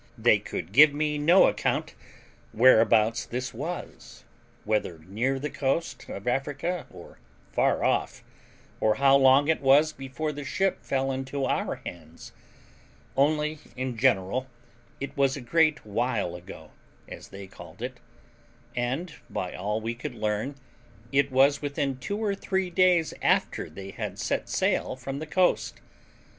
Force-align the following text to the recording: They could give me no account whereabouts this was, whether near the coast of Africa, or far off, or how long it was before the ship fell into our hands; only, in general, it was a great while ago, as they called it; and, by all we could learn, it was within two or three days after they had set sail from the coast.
They 0.17 0.39
could 0.39 0.71
give 0.71 0.95
me 0.95 1.19
no 1.19 1.45
account 1.45 1.93
whereabouts 2.53 3.23
this 3.27 3.53
was, 3.53 4.23
whether 4.63 4.97
near 4.97 5.37
the 5.37 5.51
coast 5.51 6.09
of 6.09 6.27
Africa, 6.27 6.87
or 6.89 7.19
far 7.51 7.83
off, 7.83 8.23
or 8.79 8.95
how 8.95 9.15
long 9.15 9.47
it 9.47 9.61
was 9.61 9.93
before 9.93 10.31
the 10.31 10.43
ship 10.43 10.83
fell 10.83 11.11
into 11.11 11.45
our 11.45 11.75
hands; 11.85 12.31
only, 13.15 13.59
in 13.75 13.95
general, 13.95 14.47
it 14.99 15.15
was 15.15 15.37
a 15.37 15.39
great 15.41 15.85
while 15.85 16.33
ago, 16.35 16.71
as 17.07 17.27
they 17.27 17.45
called 17.45 17.83
it; 17.83 17.99
and, 18.75 19.13
by 19.29 19.53
all 19.53 19.79
we 19.81 19.93
could 19.93 20.15
learn, 20.15 20.55
it 21.11 21.31
was 21.31 21.61
within 21.61 21.97
two 21.99 22.17
or 22.17 22.33
three 22.33 22.71
days 22.71 23.13
after 23.21 23.69
they 23.69 23.91
had 23.91 24.17
set 24.17 24.49
sail 24.49 24.95
from 24.95 25.19
the 25.19 25.27
coast. 25.27 25.79